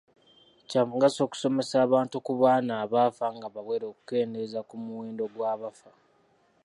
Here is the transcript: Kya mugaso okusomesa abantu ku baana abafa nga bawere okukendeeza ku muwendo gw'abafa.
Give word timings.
Kya 0.69 0.81
mugaso 0.89 1.19
okusomesa 1.23 1.75
abantu 1.87 2.15
ku 2.25 2.33
baana 2.41 2.73
abafa 2.83 3.25
nga 3.35 3.47
bawere 3.55 3.85
okukendeeza 3.91 4.59
ku 4.69 4.75
muwendo 4.83 5.23
gw'abafa. 5.33 5.91